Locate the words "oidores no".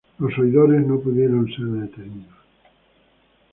0.39-0.99